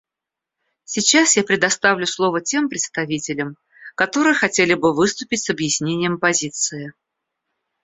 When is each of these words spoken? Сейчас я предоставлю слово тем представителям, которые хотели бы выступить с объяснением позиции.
Сейчас 0.83 1.37
я 1.37 1.43
предоставлю 1.43 2.07
слово 2.07 2.41
тем 2.41 2.69
представителям, 2.69 3.55
которые 3.93 4.33
хотели 4.33 4.73
бы 4.73 4.95
выступить 4.95 5.43
с 5.43 5.51
объяснением 5.51 6.17
позиции. 6.17 6.95